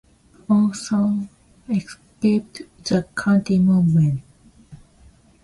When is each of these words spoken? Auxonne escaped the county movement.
Auxonne 0.49 1.29
escaped 1.69 2.63
the 2.85 3.07
county 3.15 3.59
movement. 3.59 4.23